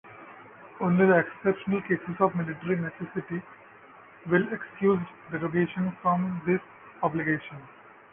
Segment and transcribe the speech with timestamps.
[0.79, 3.43] Only exceptional cases of 'military necessity'
[4.25, 4.97] will excuse
[5.29, 6.59] derogation from this
[7.03, 7.57] obligation.